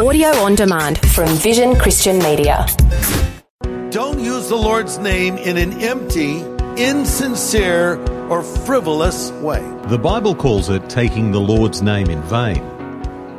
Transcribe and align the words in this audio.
Audio 0.00 0.28
on 0.28 0.54
demand 0.54 0.98
from 1.10 1.28
Vision 1.28 1.76
Christian 1.76 2.20
Media. 2.20 2.66
Don't 3.90 4.18
use 4.18 4.48
the 4.48 4.56
Lord's 4.56 4.96
name 4.96 5.36
in 5.36 5.58
an 5.58 5.82
empty, 5.82 6.38
insincere, 6.82 7.96
or 8.30 8.42
frivolous 8.42 9.30
way. 9.42 9.60
The 9.88 9.98
Bible 9.98 10.34
calls 10.34 10.70
it 10.70 10.88
taking 10.88 11.32
the 11.32 11.40
Lord's 11.40 11.82
name 11.82 12.08
in 12.08 12.22
vain. 12.22 12.64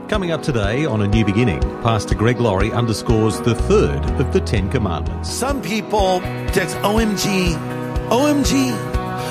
Coming 0.07 0.29
up 0.29 0.43
today 0.43 0.85
on 0.85 1.01
A 1.01 1.07
New 1.07 1.25
Beginning, 1.25 1.62
Pastor 1.81 2.13
Greg 2.13 2.39
Laurie 2.39 2.71
underscores 2.71 3.41
the 3.41 3.55
third 3.55 4.05
of 4.21 4.31
the 4.31 4.39
Ten 4.39 4.69
Commandments. 4.69 5.33
Some 5.33 5.63
people 5.63 6.19
text 6.51 6.75
OMG, 6.78 7.55
OMG, 8.09 8.71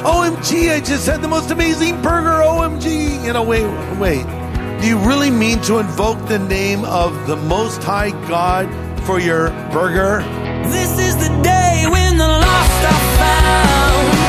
OMG, 0.03 0.75
I 0.75 0.81
just 0.81 1.07
had 1.07 1.23
the 1.23 1.29
most 1.29 1.53
amazing 1.53 2.03
burger, 2.03 2.43
OMG. 2.43 3.25
You 3.25 3.35
know, 3.35 3.45
wait, 3.45 3.99
wait. 4.01 4.40
Do 4.81 4.89
you 4.89 4.99
really 4.99 5.31
mean 5.31 5.61
to 5.63 5.79
invoke 5.79 6.27
the 6.27 6.39
name 6.39 6.87
of 6.87 7.27
the 7.27 7.37
Most 7.37 7.83
High 7.83 8.13
God 8.29 8.67
for 9.05 9.21
your 9.21 9.51
burger? 9.71 10.23
This 10.71 10.99
is 10.99 11.17
the 11.17 11.29
day 11.43 11.85
when 11.87 12.17
the 12.17 12.27
lost 12.27 12.85
are 12.85 13.17
found. 13.19 14.20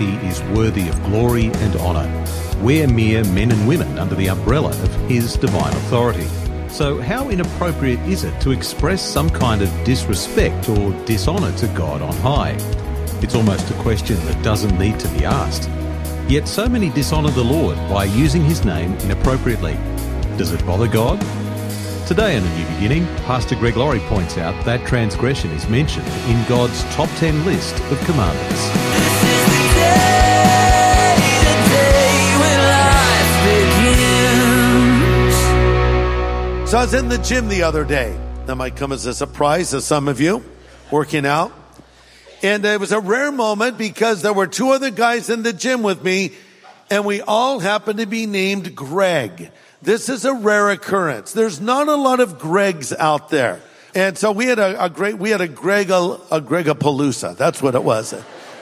Is 0.00 0.42
worthy 0.54 0.88
of 0.88 1.02
glory 1.04 1.46
and 1.46 1.76
honour. 1.76 2.08
We're 2.62 2.88
mere 2.88 3.22
men 3.24 3.52
and 3.52 3.68
women 3.68 3.98
under 3.98 4.14
the 4.14 4.28
umbrella 4.28 4.70
of 4.70 4.94
His 5.08 5.36
divine 5.36 5.72
authority. 5.72 6.26
So, 6.68 7.00
how 7.00 7.28
inappropriate 7.28 8.00
is 8.00 8.24
it 8.24 8.40
to 8.40 8.52
express 8.52 9.02
some 9.02 9.28
kind 9.28 9.60
of 9.60 9.70
disrespect 9.84 10.70
or 10.70 10.92
dishonour 11.04 11.52
to 11.58 11.68
God 11.68 12.00
on 12.00 12.14
high? 12.16 12.56
It's 13.20 13.34
almost 13.34 13.70
a 13.70 13.74
question 13.82 14.16
that 14.26 14.42
doesn't 14.42 14.78
need 14.78 14.98
to 14.98 15.08
be 15.08 15.26
asked. 15.26 15.68
Yet, 16.28 16.48
so 16.48 16.68
many 16.68 16.88
dishonour 16.88 17.30
the 17.30 17.44
Lord 17.44 17.76
by 17.90 18.04
using 18.04 18.42
His 18.42 18.64
name 18.64 18.94
inappropriately. 19.00 19.74
Does 20.38 20.52
it 20.52 20.64
bother 20.64 20.88
God? 20.88 21.20
Today 22.06 22.36
in 22.36 22.44
A 22.44 22.58
New 22.58 22.74
Beginning, 22.74 23.06
Pastor 23.26 23.56
Greg 23.56 23.76
Laurie 23.76 24.00
points 24.00 24.38
out 24.38 24.64
that 24.64 24.86
transgression 24.86 25.50
is 25.50 25.68
mentioned 25.68 26.08
in 26.28 26.42
God's 26.48 26.82
top 26.94 27.10
10 27.18 27.44
list 27.44 27.74
of 27.92 28.00
commandments. 28.00 29.41
So 36.72 36.78
I 36.78 36.84
was 36.84 36.94
in 36.94 37.10
the 37.10 37.18
gym 37.18 37.50
the 37.50 37.64
other 37.64 37.84
day. 37.84 38.18
That 38.46 38.56
might 38.56 38.76
come 38.76 38.92
as 38.92 39.04
a 39.04 39.12
surprise 39.12 39.72
to 39.72 39.82
some 39.82 40.08
of 40.08 40.22
you 40.22 40.42
working 40.90 41.26
out. 41.26 41.52
And 42.42 42.64
it 42.64 42.80
was 42.80 42.92
a 42.92 42.98
rare 42.98 43.30
moment 43.30 43.76
because 43.76 44.22
there 44.22 44.32
were 44.32 44.46
two 44.46 44.70
other 44.70 44.90
guys 44.90 45.28
in 45.28 45.42
the 45.42 45.52
gym 45.52 45.82
with 45.82 46.02
me 46.02 46.32
and 46.88 47.04
we 47.04 47.20
all 47.20 47.58
happened 47.58 47.98
to 47.98 48.06
be 48.06 48.24
named 48.24 48.74
Greg. 48.74 49.50
This 49.82 50.08
is 50.08 50.24
a 50.24 50.32
rare 50.32 50.70
occurrence. 50.70 51.34
There's 51.34 51.60
not 51.60 51.88
a 51.88 51.94
lot 51.94 52.20
of 52.20 52.38
Gregs 52.38 52.96
out 52.98 53.28
there. 53.28 53.60
And 53.94 54.16
so 54.16 54.32
we 54.32 54.46
had 54.46 54.58
a, 54.58 54.84
a 54.84 54.88
great, 54.88 55.18
we 55.18 55.28
had 55.28 55.42
a 55.42 55.48
Greg, 55.48 55.90
a, 55.90 56.40
Gregapalooza. 56.40 57.36
That's 57.36 57.60
what 57.60 57.74
it 57.74 57.84
was. 57.84 58.14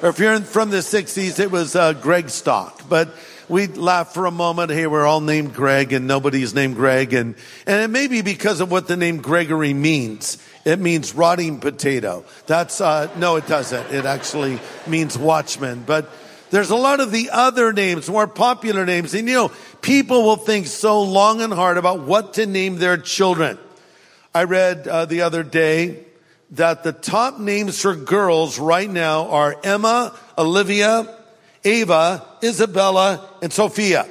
Or 0.02 0.08
if 0.08 0.18
you're 0.18 0.32
in, 0.32 0.42
from 0.42 0.70
the 0.70 0.78
60s, 0.78 1.38
it 1.38 1.52
was 1.52 1.76
uh, 1.76 1.92
Greg 1.92 2.28
Stock. 2.28 2.82
But 2.88 3.14
we 3.50 3.66
laughed 3.66 4.14
for 4.14 4.26
a 4.26 4.30
moment. 4.30 4.70
Hey, 4.70 4.86
we're 4.86 5.04
all 5.04 5.20
named 5.20 5.54
Greg 5.54 5.92
and 5.92 6.06
nobody's 6.06 6.54
named 6.54 6.76
Greg. 6.76 7.12
And, 7.12 7.34
and 7.66 7.82
it 7.82 7.88
may 7.88 8.06
be 8.06 8.22
because 8.22 8.60
of 8.60 8.70
what 8.70 8.86
the 8.86 8.96
name 8.96 9.20
Gregory 9.20 9.74
means. 9.74 10.38
It 10.64 10.78
means 10.78 11.16
rotting 11.16 11.58
potato. 11.58 12.24
That's, 12.46 12.80
uh, 12.80 13.10
no, 13.18 13.34
it 13.36 13.48
doesn't. 13.48 13.92
It 13.92 14.04
actually 14.04 14.60
means 14.86 15.18
watchman. 15.18 15.82
But 15.84 16.08
there's 16.50 16.70
a 16.70 16.76
lot 16.76 17.00
of 17.00 17.10
the 17.10 17.30
other 17.30 17.72
names, 17.72 18.08
more 18.08 18.28
popular 18.28 18.86
names. 18.86 19.14
And 19.14 19.28
you 19.28 19.34
know, 19.34 19.52
people 19.82 20.22
will 20.22 20.36
think 20.36 20.68
so 20.68 21.02
long 21.02 21.42
and 21.42 21.52
hard 21.52 21.76
about 21.76 22.00
what 22.00 22.34
to 22.34 22.46
name 22.46 22.76
their 22.76 22.98
children. 22.98 23.58
I 24.32 24.44
read 24.44 24.86
uh, 24.86 25.06
the 25.06 25.22
other 25.22 25.42
day 25.42 26.04
that 26.52 26.84
the 26.84 26.92
top 26.92 27.40
names 27.40 27.80
for 27.80 27.96
girls 27.96 28.60
right 28.60 28.88
now 28.88 29.28
are 29.28 29.56
Emma, 29.64 30.16
Olivia, 30.38 31.16
Ava, 31.64 32.24
Isabella, 32.42 33.28
and 33.42 33.52
Sophia. 33.52 34.06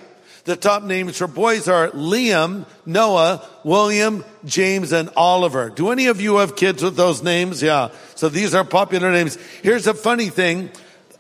The 0.45 0.55
top 0.55 0.83
names 0.83 1.17
for 1.17 1.27
boys 1.27 1.67
are 1.67 1.89
Liam, 1.91 2.65
Noah, 2.85 3.47
William, 3.63 4.23
James, 4.45 4.91
and 4.91 5.09
Oliver. 5.15 5.69
Do 5.69 5.91
any 5.91 6.07
of 6.07 6.21
you 6.21 6.37
have 6.37 6.55
kids 6.55 6.81
with 6.81 6.95
those 6.95 7.21
names? 7.21 7.61
Yeah. 7.61 7.89
So 8.15 8.29
these 8.29 8.55
are 8.55 8.63
popular 8.63 9.11
names. 9.11 9.37
Here's 9.61 9.85
a 9.85 9.93
funny 9.93 10.29
thing. 10.29 10.71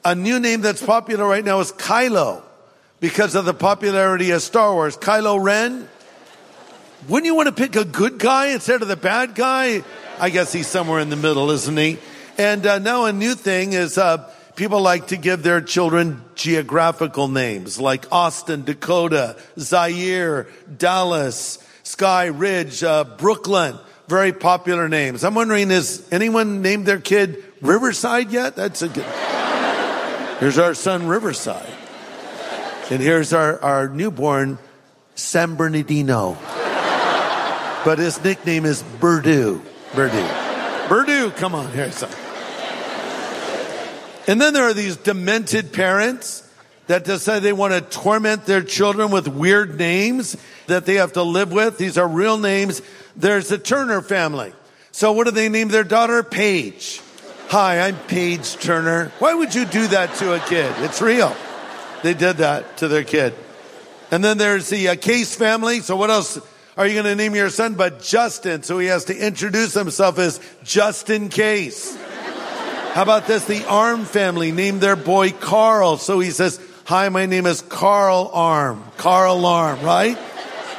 A 0.03 0.15
new 0.15 0.39
name 0.39 0.61
that's 0.61 0.83
popular 0.83 1.27
right 1.27 1.43
now 1.43 1.59
is 1.59 1.71
Kylo 1.71 2.41
because 2.99 3.35
of 3.35 3.45
the 3.45 3.53
popularity 3.53 4.31
of 4.31 4.41
Star 4.41 4.73
Wars. 4.73 4.97
Kylo 4.97 5.41
Ren. 5.41 5.87
Wouldn't 7.07 7.25
you 7.25 7.35
want 7.35 7.47
to 7.47 7.53
pick 7.53 7.75
a 7.75 7.85
good 7.85 8.17
guy 8.17 8.47
instead 8.47 8.81
of 8.81 8.87
the 8.87 8.95
bad 8.95 9.35
guy? 9.35 9.83
I 10.19 10.29
guess 10.29 10.51
he's 10.51 10.67
somewhere 10.67 10.99
in 10.99 11.09
the 11.09 11.15
middle, 11.15 11.51
isn't 11.51 11.77
he? 11.77 11.97
And 12.37 12.65
uh, 12.65 12.79
now 12.79 13.05
a 13.05 13.13
new 13.13 13.35
thing 13.35 13.73
is 13.73 13.97
uh, 13.97 14.29
people 14.59 14.81
like 14.81 15.07
to 15.07 15.15
give 15.15 15.41
their 15.41 15.61
children 15.61 16.21
geographical 16.35 17.29
names 17.29 17.79
like 17.79 18.05
Austin, 18.11 18.65
Dakota, 18.65 19.37
Zaire, 19.57 20.47
Dallas, 20.77 21.65
Sky 21.83 22.25
Ridge, 22.25 22.83
uh, 22.83 23.05
Brooklyn. 23.05 23.77
Very 24.09 24.33
popular 24.33 24.89
names. 24.89 25.23
I'm 25.23 25.33
wondering, 25.33 25.71
is 25.71 26.05
anyone 26.11 26.61
named 26.61 26.85
their 26.85 26.99
kid 26.99 27.41
Riverside 27.61 28.31
yet? 28.31 28.57
That's 28.57 28.81
a 28.81 28.89
good. 28.89 29.05
Here's 30.41 30.57
our 30.57 30.73
son 30.73 31.07
Riverside. 31.07 31.73
And 32.91 33.01
here's 33.01 33.31
our, 33.31 33.61
our 33.61 33.87
newborn 33.87 34.59
San 35.15 35.55
Bernardino. 35.55 36.37
But 37.85 37.97
his 37.97 38.21
nickname 38.21 38.65
is 38.65 38.83
Berdoo. 38.99 39.61
Berdoo. 39.91 40.27
Berdoo, 40.89 41.33
come 41.37 41.55
on, 41.55 41.71
here, 41.71 41.93
son. 41.93 42.11
And 44.29 44.39
then 44.39 44.53
there 44.53 44.65
are 44.65 44.75
these 44.75 44.95
demented 44.95 45.73
parents 45.73 46.47
that 46.85 47.03
decide 47.03 47.39
they 47.39 47.51
want 47.51 47.73
to 47.73 47.81
torment 47.81 48.45
their 48.45 48.61
children 48.61 49.09
with 49.09 49.27
weird 49.27 49.79
names 49.79 50.37
that 50.67 50.85
they 50.85 50.95
have 50.95 51.13
to 51.13 51.23
live 51.23 51.51
with. 51.51 51.79
These 51.79 51.97
are 51.97 52.07
real 52.07 52.37
names. 52.37 52.83
There's 53.15 53.47
the 53.47 53.57
Turner 53.57 54.03
family. 54.03 54.53
So 54.91 55.13
what 55.13 55.25
do 55.25 55.31
they 55.31 55.49
name 55.49 55.69
their 55.69 55.83
daughter? 55.83 56.21
Paige. 56.21 57.01
Hi, 57.47 57.87
I'm 57.87 57.95
Paige 57.95 58.57
Turner. 58.57 59.11
Why 59.17 59.33
would 59.33 59.55
you 59.55 59.65
do 59.65 59.87
that 59.87 60.13
to 60.17 60.35
a 60.35 60.39
kid? 60.41 60.75
It's 60.81 61.01
real. 61.01 61.35
They 62.03 62.13
did 62.13 62.37
that 62.37 62.77
to 62.77 62.87
their 62.87 63.03
kid. 63.03 63.33
And 64.11 64.23
then 64.23 64.37
there's 64.37 64.69
the 64.69 64.89
uh, 64.89 64.95
Case 64.95 65.35
family. 65.35 65.79
So 65.79 65.95
what 65.95 66.11
else 66.11 66.39
are 66.77 66.85
you 66.85 66.93
going 66.93 67.05
to 67.05 67.15
name 67.15 67.33
your 67.33 67.49
son 67.49 67.73
but 67.73 68.03
Justin? 68.03 68.61
So 68.61 68.77
he 68.77 68.89
has 68.89 69.05
to 69.05 69.17
introduce 69.17 69.73
himself 69.73 70.19
as 70.19 70.39
Justin 70.63 71.29
Case. 71.29 71.97
How 72.93 73.03
about 73.03 73.27
this? 73.27 73.45
The 73.45 73.65
Arm 73.65 74.05
family 74.05 74.51
named 74.51 74.81
their 74.81 74.95
boy 74.95 75.31
Carl. 75.31 75.97
So 75.97 76.19
he 76.19 76.31
says, 76.31 76.59
hi, 76.85 77.07
my 77.09 77.27
name 77.27 77.45
is 77.45 77.61
Carl 77.61 78.31
Arm. 78.33 78.83
Carl 78.97 79.45
Arm, 79.45 79.81
right? 79.81 80.17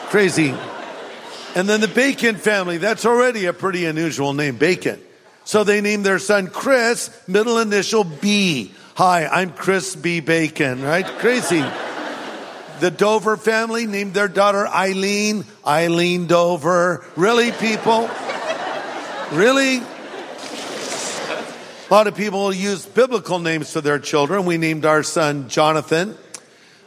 Crazy. 0.09 0.55
And 1.55 1.69
then 1.69 1.81
the 1.81 1.89
Bacon 1.89 2.35
family. 2.35 2.79
That's 2.79 3.07
already 3.07 3.47
a 3.47 3.53
pretty 3.53 3.87
unusual 3.87 4.33
name, 4.33 4.57
Bacon. 4.57 5.01
So 5.45 5.65
they 5.65 5.81
named 5.81 6.05
their 6.05 6.19
son 6.19 6.49
Chris, 6.49 7.11
middle 7.29 7.59
initial 7.59 8.05
B. 8.05 8.73
Hi, 8.95 9.27
I'm 9.27 9.53
Chris 9.53 9.95
B. 9.97 10.21
Bacon, 10.21 10.83
right? 10.83 11.07
Crazy. 11.07 11.65
The 12.81 12.91
Dover 12.91 13.37
family 13.37 13.87
named 13.87 14.15
their 14.15 14.29
daughter 14.29 14.67
Eileen, 14.67 15.45
Eileen 15.67 16.27
Dover. 16.27 17.05
Really, 17.17 17.53
people? 17.53 18.11
Really? 19.33 19.81
A 21.91 21.93
lot 21.93 22.07
of 22.07 22.15
people 22.15 22.53
use 22.53 22.87
biblical 22.87 23.41
names 23.41 23.73
for 23.73 23.81
their 23.81 23.99
children. 23.99 24.45
We 24.45 24.59
named 24.59 24.87
our 24.87 25.03
son 25.03 25.49
Jonathan, 25.49 26.17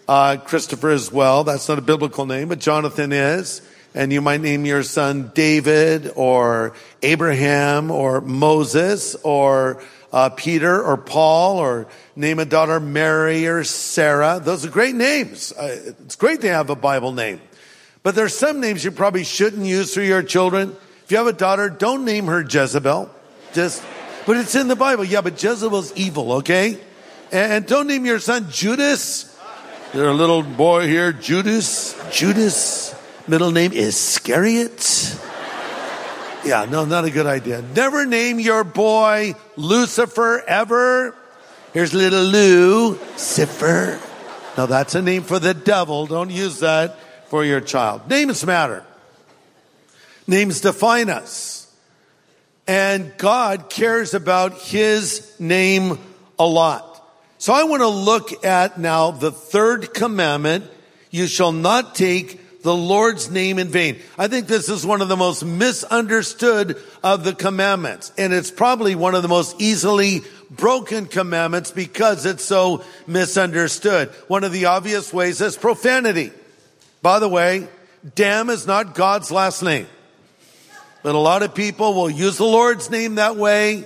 uh, 0.07 0.38
Christopher 0.38 0.91
as 0.91 1.11
well. 1.11 1.44
That's 1.44 1.67
not 1.67 1.77
a 1.77 1.81
biblical 1.81 2.25
name, 2.25 2.47
but 2.47 2.59
Jonathan 2.59 3.11
is. 3.11 3.61
And 3.94 4.13
you 4.13 4.21
might 4.21 4.39
name 4.39 4.63
your 4.63 4.81
son 4.81 5.33
David 5.35 6.09
or 6.15 6.73
Abraham 7.01 7.91
or 7.91 8.21
Moses 8.21 9.15
or 9.23 9.83
uh, 10.13 10.29
Peter 10.29 10.81
or 10.81 10.95
Paul 10.95 11.57
or 11.57 11.88
name 12.15 12.39
a 12.39 12.45
daughter 12.45 12.79
Mary 12.79 13.45
or 13.45 13.65
Sarah. 13.65 14.39
Those 14.41 14.65
are 14.65 14.69
great 14.69 14.95
names. 14.95 15.51
Uh, 15.51 15.95
it's 16.05 16.15
great 16.15 16.39
to 16.41 16.47
have 16.47 16.69
a 16.69 16.77
Bible 16.77 17.11
name. 17.11 17.41
But 18.03 18.15
there's 18.15 18.38
some 18.38 18.61
names 18.61 18.85
you 18.85 18.91
probably 18.91 19.25
shouldn't 19.25 19.65
use 19.65 19.94
for 19.94 20.01
your 20.01 20.23
children. 20.23 20.73
If 21.03 21.11
you 21.11 21.17
have 21.17 21.27
a 21.27 21.33
daughter, 21.33 21.67
don't 21.67 22.05
name 22.05 22.27
her 22.27 22.41
Jezebel. 22.41 23.13
Just 23.51 23.83
but 24.25 24.38
it's 24.38 24.56
in 24.56 24.68
the 24.68 24.75
Bible. 24.75 25.04
Yeah, 25.04 25.22
but 25.22 25.42
Jezebel's 25.42 25.94
evil, 25.96 26.34
okay? 26.34 26.80
And 27.31 27.66
don't 27.66 27.88
name 27.88 28.06
your 28.06 28.20
son 28.20 28.50
Judas. 28.52 29.36
There's 29.94 30.08
a 30.08 30.14
little 30.14 30.44
boy 30.44 30.88
here, 30.88 31.12
Judas. 31.14 31.96
Judas. 32.12 32.96
Middle 33.28 33.52
name 33.52 33.72
is 33.72 33.96
Iscariot. 33.96 35.20
Yeah, 36.46 36.66
no, 36.70 36.84
not 36.84 37.06
a 37.06 37.12
good 37.12 37.25
idea. 37.25 37.62
Never 37.75 38.06
name 38.06 38.40
your 38.40 38.64
boy 38.64 39.36
Lucifer 39.56 40.44
ever. 40.46 41.16
Here's 41.74 41.94
little 41.94 42.24
Lucifer. 42.24 44.00
Now 44.58 44.66
that's 44.66 44.94
a 44.96 45.02
name 45.02 45.24
for 45.24 45.40
the 45.40 45.54
devil. 45.54 46.06
Don't 46.06 46.30
use 46.30 46.60
that 46.60 47.00
for 47.30 47.46
your 47.46 47.62
child. 47.62 48.10
Names 48.10 48.46
matter. 48.46 48.86
Names 50.28 50.62
define 50.62 51.10
us. 51.10 51.52
And 52.68 53.13
God 53.18 53.69
cares 53.69 54.13
about 54.13 54.54
his 54.54 55.36
name 55.39 56.00
a 56.39 56.45
lot. 56.45 56.89
So 57.38 57.54
I 57.54 57.63
want 57.63 57.81
to 57.81 57.89
look 57.89 58.45
at 58.45 58.80
now 58.80 59.12
the 59.12 59.31
third 59.31 59.94
commandment. 59.94 60.65
You 61.12 61.27
shall 61.27 61.51
not 61.51 61.94
take 61.94 62.62
the 62.63 62.74
Lord's 62.74 63.30
name 63.30 63.60
in 63.60 63.68
vain. 63.68 64.00
I 64.18 64.30
think 64.30 64.48
this 64.48 64.69
is 64.69 64.86
one 64.86 65.01
of 65.01 65.10
the 65.10 65.18
most 65.18 65.44
misunderstood 65.44 66.81
of 67.04 67.25
the 67.25 67.36
commandments. 67.36 68.13
And 68.18 68.31
it's 68.31 68.50
probably 68.50 68.95
one 68.95 69.13
of 69.13 69.21
the 69.21 69.27
most 69.27 69.62
easily 69.62 70.21
broken 70.50 71.07
commandments 71.07 71.71
because 71.71 72.25
it's 72.25 72.45
so 72.45 72.83
misunderstood. 73.06 74.10
One 74.27 74.45
of 74.45 74.54
the 74.54 74.65
obvious 74.65 75.12
ways 75.12 75.42
is 75.42 75.57
profanity. 75.57 76.31
By 77.01 77.19
the 77.19 77.27
way, 77.27 77.68
damn 78.15 78.50
is 78.50 78.65
not 78.65 78.95
God's 78.95 79.30
last 79.30 79.62
name. 79.62 79.88
But 81.03 81.15
a 81.15 81.19
lot 81.19 81.44
of 81.44 81.53
people 81.53 81.94
will 81.94 82.09
use 82.09 82.38
the 82.38 82.45
Lord's 82.45 82.89
name 82.89 83.15
that 83.15 83.35
way 83.35 83.85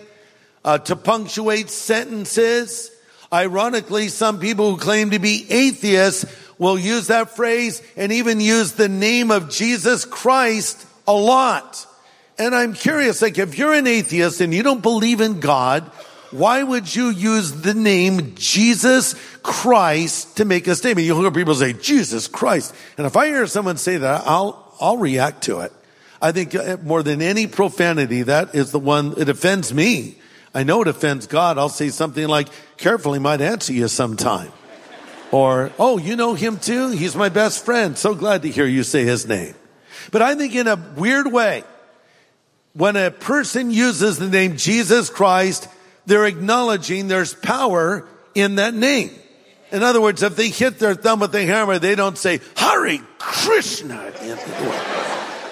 uh, 0.64 0.78
to 0.78 0.96
punctuate 0.96 1.70
sentences. 1.70 2.92
Ironically, 3.34 4.08
some 4.08 4.40
people 4.40 4.72
who 4.72 4.78
claim 4.78 5.10
to 5.12 5.20
be 5.20 5.46
atheists 5.50 6.26
will 6.58 6.78
use 6.78 7.08
that 7.08 7.36
phrase 7.36 7.82
and 7.96 8.12
even 8.12 8.40
use 8.40 8.74
the 8.74 8.88
name 8.88 9.32
of 9.32 9.50
Jesus 9.50 10.06
Christ 10.06 10.86
a 11.08 11.14
lot. 11.14 11.86
And 12.38 12.54
I'm 12.54 12.74
curious, 12.74 13.22
like 13.22 13.38
if 13.38 13.58
you're 13.58 13.74
an 13.74 13.88
atheist 13.88 14.42
and 14.42 14.54
you 14.54 14.62
don't 14.62 14.82
believe 14.82 15.22
in 15.22 15.40
God, 15.40 15.84
why 16.32 16.62
would 16.62 16.94
you 16.94 17.10
use 17.10 17.52
the 17.52 17.74
name 17.74 18.36
Jesus 18.36 19.16
Christ 19.42 20.38
to 20.38 20.46
make 20.46 20.68
a 20.68 20.76
statement? 20.76 21.06
You'll 21.08 21.22
hear 21.22 21.32
people 21.32 21.56
say, 21.56 21.74
Jesus 21.74 22.28
Christ. 22.28 22.76
And 22.98 23.08
if 23.08 23.16
I 23.16 23.28
hear 23.28 23.48
someone 23.48 23.78
say 23.78 23.98
that, 23.98 24.24
I'll, 24.26 24.76
I'll 24.80 24.98
react 24.98 25.44
to 25.44 25.62
it. 25.62 25.72
I 26.22 26.32
think 26.32 26.56
uh, 26.56 26.78
more 26.84 27.04
than 27.04 27.22
any 27.22 27.48
profanity, 27.48 28.24
that 28.24 28.56
is 28.56 28.72
the 28.72 28.80
one, 28.80 29.14
it 29.18 29.30
offends 29.30 29.74
me. 29.74 30.18
I 30.54 30.64
know 30.64 30.82
it 30.82 30.88
offends 30.88 31.28
God. 31.28 31.58
I'll 31.58 31.70
say 31.70 31.90
something 31.90 32.28
like, 32.28 32.48
careful, 32.78 33.14
he 33.14 33.20
might 33.20 33.42
answer 33.42 33.74
you 33.74 33.88
sometime. 33.88 34.52
Or, 35.32 35.72
oh, 35.78 35.98
you 35.98 36.16
know 36.16 36.34
him 36.34 36.58
too? 36.58 36.90
He's 36.90 37.16
my 37.16 37.30
best 37.30 37.66
friend. 37.66 37.98
So 37.98 38.16
glad 38.16 38.42
to 38.44 38.50
hear 38.50 38.66
you 38.66 38.84
say 38.84 39.04
his 39.04 39.28
name. 39.28 39.56
But 40.12 40.22
I 40.22 40.36
think 40.36 40.56
in 40.56 40.68
a 40.68 40.76
weird 40.96 41.32
way, 41.32 41.64
when 42.74 42.96
a 42.96 43.12
person 43.12 43.72
uses 43.72 44.18
the 44.18 44.30
name 44.30 44.58
Jesus 44.58 45.10
Christ, 45.10 45.68
they're 46.06 46.26
acknowledging 46.26 47.08
there's 47.08 47.34
power 47.34 48.08
in 48.34 48.56
that 48.56 48.74
name. 48.74 49.12
In 49.72 49.84
other 49.84 50.00
words, 50.00 50.24
if 50.24 50.36
they 50.36 50.50
hit 50.50 50.80
their 50.80 50.96
thumb 50.96 51.20
with 51.20 51.34
the 51.34 51.44
hammer, 51.44 51.78
they 51.78 51.96
don't 51.96 52.18
say, 52.18 52.40
Hare 52.56 53.00
Krishna. 53.18 54.14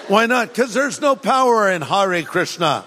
Why 0.08 0.26
not? 0.26 0.50
Because 0.50 0.74
there's 0.74 1.02
no 1.02 1.16
power 1.16 1.70
in 1.70 1.82
Hare 1.82 2.22
Krishna. 2.24 2.86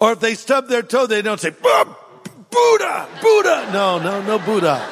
Or 0.00 0.12
if 0.12 0.20
they 0.20 0.34
stub 0.34 0.68
their 0.68 0.82
toe, 0.82 1.06
they 1.06 1.22
don't 1.22 1.40
say, 1.40 1.50
Buddha, 1.50 3.08
Buddha. 3.20 3.70
No, 3.72 3.98
no, 3.98 4.22
no 4.22 4.38
Buddha. 4.38 4.86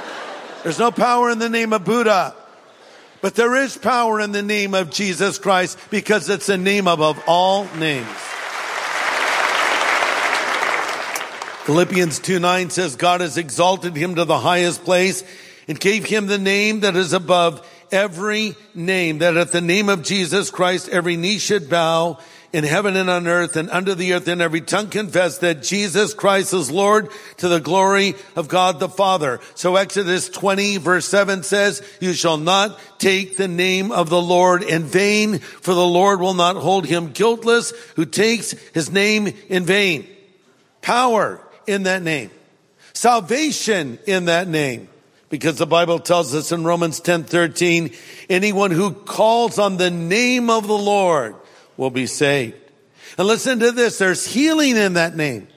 There's 0.62 0.78
no 0.78 0.90
power 0.90 1.30
in 1.30 1.38
the 1.38 1.48
name 1.48 1.72
of 1.72 1.84
Buddha. 1.84 2.34
But 3.20 3.34
there 3.34 3.56
is 3.56 3.76
power 3.76 4.20
in 4.20 4.32
the 4.32 4.42
name 4.42 4.74
of 4.74 4.90
Jesus 4.90 5.38
Christ 5.38 5.78
because 5.90 6.28
it's 6.28 6.46
the 6.46 6.58
name 6.58 6.86
above 6.86 7.22
all 7.26 7.64
names. 7.76 8.06
Philippians 11.64 12.18
2 12.18 12.38
9 12.38 12.68
says, 12.68 12.96
God 12.96 13.22
has 13.22 13.38
exalted 13.38 13.96
him 13.96 14.16
to 14.16 14.26
the 14.26 14.38
highest 14.38 14.84
place 14.84 15.24
and 15.66 15.80
gave 15.80 16.04
him 16.04 16.26
the 16.26 16.36
name 16.36 16.80
that 16.80 16.96
is 16.96 17.14
above 17.14 17.66
every 17.94 18.56
name, 18.74 19.18
that 19.18 19.36
at 19.36 19.52
the 19.52 19.60
name 19.60 19.88
of 19.88 20.02
Jesus 20.02 20.50
Christ 20.50 20.88
every 20.88 21.16
knee 21.16 21.38
should 21.38 21.70
bow 21.70 22.18
in 22.52 22.62
heaven 22.62 22.94
and 22.94 23.10
on 23.10 23.26
earth 23.26 23.56
and 23.56 23.68
under 23.70 23.96
the 23.96 24.12
earth 24.12 24.28
and 24.28 24.40
every 24.40 24.60
tongue 24.60 24.88
confess 24.88 25.38
that 25.38 25.60
Jesus 25.60 26.14
Christ 26.14 26.54
is 26.54 26.70
Lord 26.70 27.08
to 27.38 27.48
the 27.48 27.58
glory 27.58 28.14
of 28.36 28.46
God 28.46 28.78
the 28.78 28.88
Father. 28.88 29.40
So 29.56 29.74
Exodus 29.74 30.28
20 30.28 30.76
verse 30.76 31.06
7 31.06 31.42
says, 31.42 31.82
you 32.00 32.12
shall 32.12 32.36
not 32.36 32.78
take 32.98 33.36
the 33.36 33.48
name 33.48 33.90
of 33.90 34.08
the 34.08 34.22
Lord 34.22 34.62
in 34.62 34.84
vain, 34.84 35.38
for 35.40 35.74
the 35.74 35.86
Lord 35.86 36.20
will 36.20 36.34
not 36.34 36.54
hold 36.54 36.86
him 36.86 37.10
guiltless 37.10 37.72
who 37.96 38.04
takes 38.04 38.52
his 38.72 38.90
name 38.90 39.32
in 39.48 39.64
vain. 39.64 40.06
Power 40.80 41.40
in 41.66 41.84
that 41.84 42.02
name. 42.02 42.30
Salvation 42.92 43.98
in 44.06 44.26
that 44.26 44.46
name. 44.46 44.88
Because 45.34 45.58
the 45.58 45.66
Bible 45.66 45.98
tells 45.98 46.32
us 46.32 46.52
in 46.52 46.62
Romans 46.62 47.00
10, 47.00 47.24
13, 47.24 47.90
anyone 48.30 48.70
who 48.70 48.92
calls 48.92 49.58
on 49.58 49.78
the 49.78 49.90
name 49.90 50.48
of 50.48 50.68
the 50.68 50.78
Lord 50.78 51.34
will 51.76 51.90
be 51.90 52.06
saved. 52.06 52.54
And 53.18 53.26
listen 53.26 53.58
to 53.58 53.72
this. 53.72 53.98
There's 53.98 54.24
healing 54.24 54.76
in 54.76 54.92
that 54.92 55.16
name. 55.16 55.48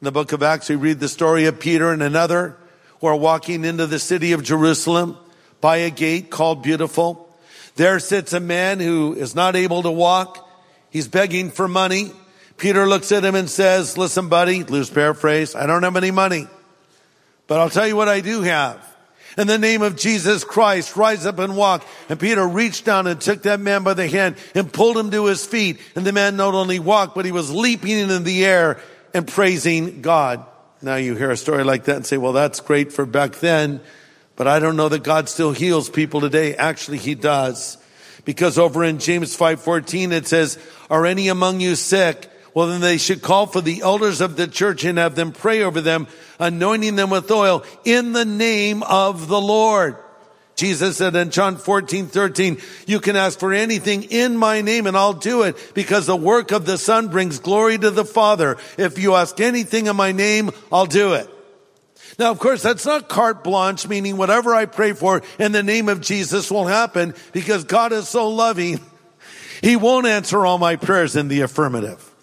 the 0.00 0.10
book 0.10 0.32
of 0.32 0.42
Acts, 0.42 0.68
we 0.68 0.74
read 0.74 0.98
the 0.98 1.06
story 1.06 1.46
of 1.46 1.60
Peter 1.60 1.92
and 1.92 2.02
another 2.02 2.56
who 2.98 3.06
are 3.06 3.14
walking 3.14 3.64
into 3.64 3.86
the 3.86 4.00
city 4.00 4.32
of 4.32 4.42
Jerusalem 4.42 5.16
by 5.60 5.76
a 5.76 5.90
gate 5.90 6.28
called 6.28 6.64
Beautiful. 6.64 7.32
There 7.76 8.00
sits 8.00 8.32
a 8.32 8.40
man 8.40 8.80
who 8.80 9.14
is 9.14 9.36
not 9.36 9.54
able 9.54 9.84
to 9.84 9.92
walk. 9.92 10.44
He's 10.90 11.06
begging 11.06 11.52
for 11.52 11.68
money. 11.68 12.10
Peter 12.56 12.84
looks 12.88 13.12
at 13.12 13.24
him 13.24 13.36
and 13.36 13.48
says, 13.48 13.96
listen, 13.96 14.28
buddy, 14.28 14.64
loose 14.64 14.90
paraphrase, 14.90 15.54
I 15.54 15.66
don't 15.66 15.84
have 15.84 15.94
any 15.94 16.10
money, 16.10 16.48
but 17.46 17.60
I'll 17.60 17.70
tell 17.70 17.86
you 17.86 17.94
what 17.94 18.08
I 18.08 18.20
do 18.20 18.42
have 18.42 18.93
in 19.36 19.46
the 19.46 19.58
name 19.58 19.82
of 19.82 19.96
Jesus 19.96 20.44
Christ, 20.44 20.96
rise 20.96 21.26
up 21.26 21.38
and 21.38 21.56
walk. 21.56 21.86
And 22.08 22.20
Peter 22.20 22.46
reached 22.46 22.84
down 22.84 23.06
and 23.06 23.20
took 23.20 23.42
that 23.42 23.60
man 23.60 23.82
by 23.82 23.94
the 23.94 24.06
hand 24.06 24.36
and 24.54 24.72
pulled 24.72 24.96
him 24.96 25.10
to 25.10 25.26
his 25.26 25.44
feet. 25.44 25.80
And 25.96 26.06
the 26.06 26.12
man 26.12 26.36
not 26.36 26.54
only 26.54 26.78
walked, 26.78 27.14
but 27.14 27.24
he 27.24 27.32
was 27.32 27.50
leaping 27.50 27.98
in 27.98 28.24
the 28.24 28.44
air 28.44 28.80
and 29.12 29.26
praising 29.26 30.02
God. 30.02 30.44
Now 30.82 30.96
you 30.96 31.16
hear 31.16 31.30
a 31.30 31.36
story 31.36 31.64
like 31.64 31.84
that 31.84 31.96
and 31.96 32.06
say, 32.06 32.18
well, 32.18 32.32
that's 32.32 32.60
great 32.60 32.92
for 32.92 33.06
back 33.06 33.36
then, 33.36 33.80
but 34.36 34.46
I 34.46 34.58
don't 34.58 34.76
know 34.76 34.88
that 34.88 35.02
God 35.02 35.28
still 35.28 35.52
heals 35.52 35.88
people 35.88 36.20
today. 36.20 36.54
Actually, 36.54 36.98
he 36.98 37.14
does. 37.14 37.78
Because 38.24 38.58
over 38.58 38.84
in 38.84 38.98
James 38.98 39.36
5:14 39.36 40.12
it 40.12 40.26
says, 40.26 40.58
"Are 40.90 41.06
any 41.06 41.28
among 41.28 41.60
you 41.60 41.76
sick? 41.76 42.30
Well, 42.54 42.68
then 42.68 42.80
they 42.80 42.98
should 42.98 43.20
call 43.20 43.46
for 43.46 43.60
the 43.60 43.82
elders 43.82 44.20
of 44.20 44.36
the 44.36 44.46
church 44.46 44.84
and 44.84 44.96
have 44.96 45.16
them 45.16 45.32
pray 45.32 45.62
over 45.62 45.80
them, 45.80 46.06
anointing 46.38 46.94
them 46.94 47.10
with 47.10 47.28
oil 47.30 47.64
in 47.84 48.12
the 48.12 48.24
name 48.24 48.84
of 48.84 49.26
the 49.26 49.40
Lord. 49.40 49.96
Jesus 50.54 50.98
said 50.98 51.16
in 51.16 51.30
John 51.30 51.56
14, 51.56 52.06
13, 52.06 52.58
you 52.86 53.00
can 53.00 53.16
ask 53.16 53.40
for 53.40 53.52
anything 53.52 54.04
in 54.04 54.36
my 54.36 54.60
name 54.60 54.86
and 54.86 54.96
I'll 54.96 55.12
do 55.12 55.42
it 55.42 55.56
because 55.74 56.06
the 56.06 56.14
work 56.14 56.52
of 56.52 56.64
the 56.64 56.78
Son 56.78 57.08
brings 57.08 57.40
glory 57.40 57.76
to 57.76 57.90
the 57.90 58.04
Father. 58.04 58.56
If 58.78 59.00
you 59.00 59.14
ask 59.14 59.40
anything 59.40 59.88
in 59.88 59.96
my 59.96 60.12
name, 60.12 60.52
I'll 60.70 60.86
do 60.86 61.14
it. 61.14 61.28
Now, 62.20 62.30
of 62.30 62.38
course, 62.38 62.62
that's 62.62 62.86
not 62.86 63.08
carte 63.08 63.42
blanche, 63.42 63.88
meaning 63.88 64.16
whatever 64.16 64.54
I 64.54 64.66
pray 64.66 64.92
for 64.92 65.22
in 65.40 65.50
the 65.50 65.64
name 65.64 65.88
of 65.88 66.00
Jesus 66.00 66.52
will 66.52 66.66
happen 66.66 67.14
because 67.32 67.64
God 67.64 67.92
is 67.92 68.08
so 68.08 68.28
loving. 68.28 68.80
He 69.62 69.76
won't 69.76 70.06
answer 70.06 70.44
all 70.44 70.58
my 70.58 70.76
prayers 70.76 71.16
in 71.16 71.28
the 71.28 71.40
affirmative. 71.40 72.13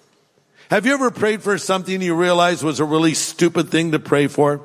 Have 0.71 0.85
you 0.85 0.93
ever 0.93 1.11
prayed 1.11 1.43
for 1.43 1.57
something 1.57 2.01
you 2.01 2.15
realized 2.15 2.63
was 2.63 2.79
a 2.79 2.85
really 2.85 3.13
stupid 3.13 3.67
thing 3.67 3.91
to 3.91 3.99
pray 3.99 4.27
for? 4.27 4.61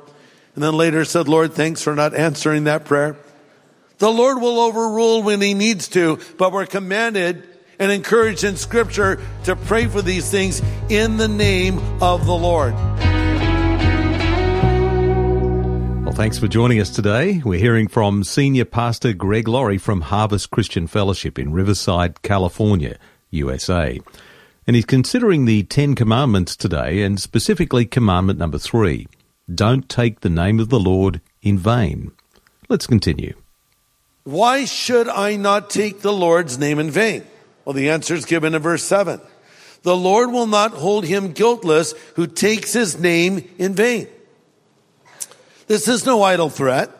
And 0.55 0.63
then 0.63 0.73
later 0.73 1.03
said, 1.03 1.27
Lord, 1.27 1.51
thanks 1.51 1.81
for 1.81 1.95
not 1.95 2.15
answering 2.15 2.63
that 2.63 2.85
prayer. 2.85 3.17
The 3.97 4.09
Lord 4.09 4.39
will 4.41 4.61
overrule 4.61 5.21
when 5.21 5.41
he 5.41 5.53
needs 5.53 5.89
to, 5.89 6.17
but 6.37 6.53
we're 6.53 6.65
commanded 6.65 7.43
and 7.77 7.91
encouraged 7.91 8.45
in 8.45 8.55
scripture 8.55 9.19
to 9.43 9.57
pray 9.57 9.87
for 9.87 10.01
these 10.01 10.31
things 10.31 10.61
in 10.87 11.17
the 11.17 11.27
name 11.27 11.77
of 12.01 12.25
the 12.25 12.37
Lord. 12.37 12.73
Well, 16.05 16.15
thanks 16.15 16.39
for 16.39 16.47
joining 16.47 16.79
us 16.79 16.89
today. 16.89 17.41
We're 17.43 17.59
hearing 17.59 17.89
from 17.89 18.23
Senior 18.23 18.63
Pastor 18.63 19.11
Greg 19.11 19.49
Laurie 19.49 19.77
from 19.77 19.99
Harvest 19.99 20.51
Christian 20.51 20.87
Fellowship 20.87 21.37
in 21.37 21.51
Riverside, 21.51 22.21
California, 22.21 22.97
USA. 23.31 23.99
And 24.67 24.75
he's 24.75 24.85
considering 24.85 25.45
the 25.45 25.63
Ten 25.63 25.95
Commandments 25.95 26.57
today, 26.57 27.01
and 27.01 27.21
specifically 27.21 27.85
Commandment 27.85 28.37
number 28.37 28.57
three 28.57 29.07
Don't 29.53 29.87
take 29.87 30.19
the 30.19 30.29
name 30.29 30.59
of 30.59 30.67
the 30.67 30.79
Lord 30.79 31.21
in 31.41 31.57
vain. 31.57 32.11
Let's 32.67 32.85
continue. 32.85 33.33
Why 34.25 34.65
should 34.65 35.07
I 35.07 35.37
not 35.37 35.69
take 35.69 36.01
the 36.01 36.11
Lord's 36.11 36.57
name 36.57 36.79
in 36.79 36.91
vain? 36.91 37.23
Well, 37.63 37.71
the 37.71 37.89
answer 37.89 38.13
is 38.13 38.25
given 38.25 38.53
in 38.53 38.61
verse 38.61 38.83
7. 38.83 39.21
The 39.83 39.95
Lord 39.95 40.33
will 40.33 40.47
not 40.47 40.73
hold 40.73 41.05
him 41.05 41.31
guiltless 41.31 41.93
who 42.15 42.27
takes 42.27 42.73
his 42.73 42.99
name 42.99 43.49
in 43.57 43.73
vain. 43.73 44.09
This 45.67 45.87
is 45.87 46.05
no 46.05 46.23
idle 46.23 46.49
threat. 46.49 46.91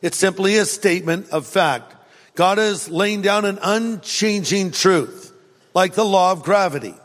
It's 0.00 0.16
simply 0.16 0.56
a 0.56 0.64
statement 0.64 1.30
of 1.30 1.46
fact. 1.46 1.94
God 2.34 2.58
is 2.58 2.88
laying 2.88 3.22
down 3.22 3.44
an 3.44 3.60
unchanging 3.62 4.72
truth, 4.72 5.32
like 5.72 5.94
the 5.94 6.04
law 6.04 6.32
of 6.32 6.42
gravity. 6.42 6.96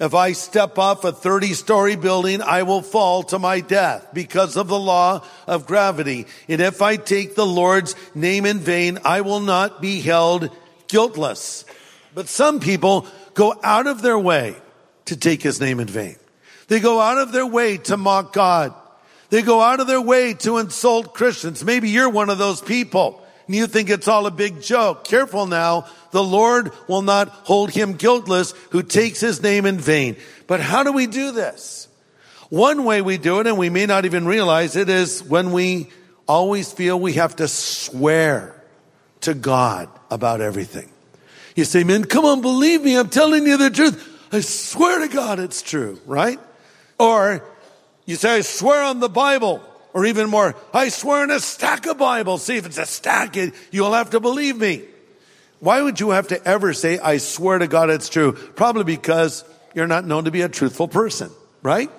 If 0.00 0.14
I 0.14 0.32
step 0.32 0.78
off 0.78 1.02
a 1.04 1.10
30 1.10 1.54
story 1.54 1.96
building, 1.96 2.40
I 2.40 2.62
will 2.62 2.82
fall 2.82 3.24
to 3.24 3.38
my 3.38 3.60
death 3.60 4.08
because 4.12 4.56
of 4.56 4.68
the 4.68 4.78
law 4.78 5.24
of 5.46 5.66
gravity. 5.66 6.26
And 6.48 6.60
if 6.60 6.80
I 6.82 6.96
take 6.96 7.34
the 7.34 7.46
Lord's 7.46 7.96
name 8.14 8.46
in 8.46 8.60
vain, 8.60 9.00
I 9.04 9.22
will 9.22 9.40
not 9.40 9.82
be 9.82 10.00
held 10.00 10.50
guiltless. 10.86 11.64
But 12.14 12.28
some 12.28 12.60
people 12.60 13.06
go 13.34 13.58
out 13.62 13.88
of 13.88 14.02
their 14.02 14.18
way 14.18 14.54
to 15.06 15.16
take 15.16 15.42
his 15.42 15.60
name 15.60 15.80
in 15.80 15.88
vain. 15.88 16.16
They 16.68 16.78
go 16.78 17.00
out 17.00 17.18
of 17.18 17.32
their 17.32 17.46
way 17.46 17.78
to 17.78 17.96
mock 17.96 18.32
God. 18.32 18.74
They 19.30 19.42
go 19.42 19.60
out 19.60 19.80
of 19.80 19.88
their 19.88 20.00
way 20.00 20.34
to 20.34 20.58
insult 20.58 21.12
Christians. 21.12 21.64
Maybe 21.64 21.90
you're 21.90 22.08
one 22.08 22.30
of 22.30 22.38
those 22.38 22.60
people 22.60 23.22
and 23.48 23.56
you 23.56 23.66
think 23.66 23.88
it's 23.88 24.06
all 24.06 24.26
a 24.26 24.30
big 24.30 24.62
joke. 24.62 25.04
Careful 25.04 25.46
now. 25.46 25.86
The 26.10 26.22
Lord 26.22 26.70
will 26.86 27.02
not 27.02 27.28
hold 27.28 27.70
him 27.70 27.94
guiltless 27.94 28.52
who 28.70 28.82
takes 28.82 29.20
his 29.20 29.42
name 29.42 29.66
in 29.66 29.78
vain. 29.78 30.16
But 30.46 30.60
how 30.60 30.84
do 30.84 30.92
we 30.92 31.06
do 31.06 31.32
this? 31.32 31.88
One 32.50 32.84
way 32.84 33.02
we 33.02 33.18
do 33.18 33.40
it, 33.40 33.46
and 33.46 33.58
we 33.58 33.70
may 33.70 33.86
not 33.86 34.04
even 34.04 34.26
realize 34.26 34.76
it, 34.76 34.88
is 34.88 35.22
when 35.22 35.52
we 35.52 35.88
always 36.26 36.70
feel 36.70 37.00
we 37.00 37.14
have 37.14 37.36
to 37.36 37.48
swear 37.48 38.54
to 39.22 39.34
God 39.34 39.88
about 40.10 40.40
everything. 40.40 40.90
You 41.56 41.64
say, 41.64 41.84
man, 41.84 42.04
come 42.04 42.24
on, 42.24 42.40
believe 42.40 42.82
me. 42.82 42.96
I'm 42.96 43.08
telling 43.08 43.46
you 43.46 43.56
the 43.56 43.70
truth. 43.70 44.28
I 44.30 44.40
swear 44.40 45.00
to 45.00 45.08
God 45.08 45.40
it's 45.40 45.62
true, 45.62 45.98
right? 46.06 46.38
Or 46.98 47.42
you 48.04 48.16
say, 48.16 48.36
I 48.36 48.40
swear 48.42 48.82
on 48.84 49.00
the 49.00 49.08
Bible. 49.08 49.62
Or 49.98 50.06
even 50.06 50.30
more, 50.30 50.54
I 50.72 50.90
swear 50.90 51.24
in 51.24 51.32
a 51.32 51.40
stack 51.40 51.86
of 51.86 51.98
Bibles. 51.98 52.44
See 52.44 52.56
if 52.56 52.66
it's 52.66 52.78
a 52.78 52.86
stack, 52.86 53.36
you'll 53.72 53.94
have 53.94 54.10
to 54.10 54.20
believe 54.20 54.56
me. 54.56 54.84
Why 55.58 55.82
would 55.82 55.98
you 55.98 56.10
have 56.10 56.28
to 56.28 56.40
ever 56.46 56.72
say, 56.72 57.00
I 57.00 57.16
swear 57.16 57.58
to 57.58 57.66
God 57.66 57.90
it's 57.90 58.08
true? 58.08 58.30
Probably 58.30 58.84
because 58.84 59.42
you're 59.74 59.88
not 59.88 60.06
known 60.06 60.26
to 60.26 60.30
be 60.30 60.42
a 60.42 60.48
truthful 60.48 60.86
person, 60.86 61.32
right? 61.64 61.90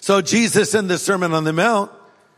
So 0.00 0.22
Jesus 0.22 0.72
in 0.72 0.86
the 0.86 0.98
Sermon 0.98 1.32
on 1.32 1.42
the 1.42 1.52
Mount 1.52 1.90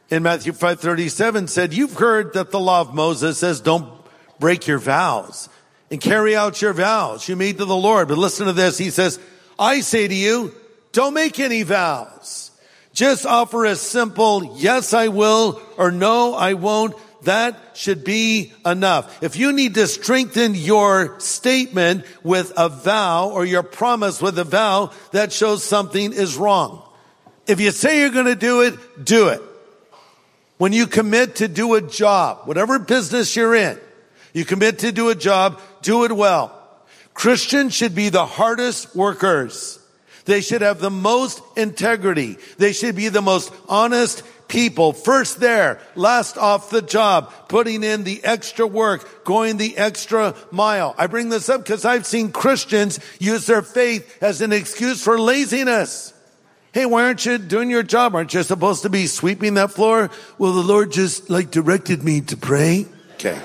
in 0.08 0.22
Matthew 0.22 0.54
537 0.54 1.48
said, 1.48 1.74
you've 1.74 1.98
heard 1.98 2.32
that 2.32 2.50
the 2.50 2.58
law 2.58 2.80
of 2.80 2.94
Moses 2.94 3.36
says 3.36 3.60
don't 3.60 3.92
break 4.40 4.66
your 4.66 4.78
vows 4.78 5.50
and 5.90 6.00
carry 6.00 6.34
out 6.34 6.62
your 6.62 6.72
vows 6.72 7.28
you 7.28 7.36
made 7.36 7.58
to 7.58 7.66
the 7.66 7.76
Lord. 7.76 8.08
But 8.08 8.16
listen 8.16 8.46
to 8.46 8.54
this. 8.54 8.78
He 8.78 8.88
says, 8.88 9.20
I 9.58 9.80
say 9.80 10.08
to 10.08 10.14
you, 10.14 10.54
don't 10.92 11.12
make 11.12 11.38
any 11.38 11.62
vows. 11.62 12.51
Just 12.92 13.24
offer 13.24 13.64
a 13.64 13.76
simple 13.76 14.56
yes, 14.58 14.92
I 14.92 15.08
will 15.08 15.60
or 15.78 15.90
no, 15.90 16.34
I 16.34 16.54
won't. 16.54 16.94
That 17.22 17.56
should 17.74 18.02
be 18.04 18.52
enough. 18.66 19.22
If 19.22 19.36
you 19.36 19.52
need 19.52 19.74
to 19.74 19.86
strengthen 19.86 20.54
your 20.56 21.20
statement 21.20 22.04
with 22.24 22.52
a 22.56 22.68
vow 22.68 23.30
or 23.30 23.44
your 23.44 23.62
promise 23.62 24.20
with 24.20 24.38
a 24.38 24.44
vow, 24.44 24.90
that 25.12 25.32
shows 25.32 25.62
something 25.62 26.12
is 26.12 26.36
wrong. 26.36 26.82
If 27.46 27.60
you 27.60 27.70
say 27.70 28.00
you're 28.00 28.10
going 28.10 28.26
to 28.26 28.34
do 28.34 28.62
it, 28.62 29.04
do 29.04 29.28
it. 29.28 29.40
When 30.58 30.72
you 30.72 30.86
commit 30.86 31.36
to 31.36 31.48
do 31.48 31.74
a 31.74 31.80
job, 31.80 32.42
whatever 32.46 32.78
business 32.78 33.34
you're 33.34 33.54
in, 33.54 33.78
you 34.32 34.44
commit 34.44 34.80
to 34.80 34.92
do 34.92 35.08
a 35.08 35.14
job, 35.14 35.60
do 35.82 36.04
it 36.04 36.12
well. 36.12 36.58
Christians 37.14 37.74
should 37.74 37.94
be 37.94 38.08
the 38.08 38.26
hardest 38.26 38.96
workers. 38.96 39.78
They 40.24 40.40
should 40.40 40.62
have 40.62 40.80
the 40.80 40.90
most 40.90 41.42
integrity. 41.56 42.38
They 42.58 42.72
should 42.72 42.94
be 42.94 43.08
the 43.08 43.22
most 43.22 43.52
honest 43.68 44.22
people. 44.48 44.92
First 44.92 45.40
there, 45.40 45.80
last 45.94 46.36
off 46.36 46.70
the 46.70 46.82
job, 46.82 47.32
putting 47.48 47.82
in 47.82 48.04
the 48.04 48.22
extra 48.22 48.66
work, 48.66 49.24
going 49.24 49.56
the 49.56 49.76
extra 49.76 50.34
mile. 50.50 50.94
I 50.98 51.06
bring 51.06 51.30
this 51.30 51.48
up 51.48 51.62
because 51.64 51.84
I've 51.84 52.06
seen 52.06 52.30
Christians 52.30 53.00
use 53.18 53.46
their 53.46 53.62
faith 53.62 54.22
as 54.22 54.40
an 54.40 54.52
excuse 54.52 55.02
for 55.02 55.18
laziness. 55.18 56.12
Hey, 56.72 56.86
why 56.86 57.04
aren't 57.04 57.26
you 57.26 57.36
doing 57.36 57.68
your 57.68 57.82
job? 57.82 58.14
Aren't 58.14 58.32
you 58.32 58.42
supposed 58.42 58.82
to 58.82 58.88
be 58.88 59.06
sweeping 59.06 59.54
that 59.54 59.72
floor? 59.72 60.10
Well, 60.38 60.52
the 60.52 60.62
Lord 60.62 60.92
just 60.92 61.28
like 61.28 61.50
directed 61.50 62.02
me 62.02 62.22
to 62.22 62.36
pray. 62.36 62.86
Okay. 63.14 63.38